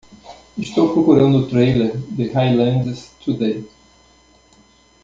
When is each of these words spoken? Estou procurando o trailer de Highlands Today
Estou 0.57 0.91
procurando 0.93 1.37
o 1.37 1.47
trailer 1.47 1.95
de 2.17 2.25
Highlands 2.35 3.11
Today 3.23 3.63